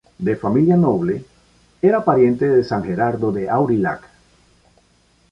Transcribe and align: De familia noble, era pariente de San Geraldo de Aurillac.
De 0.17 0.35
familia 0.35 0.75
noble, 0.75 1.23
era 1.79 2.03
pariente 2.03 2.49
de 2.49 2.63
San 2.63 2.83
Geraldo 2.83 3.31
de 3.31 3.47
Aurillac. 3.51 4.01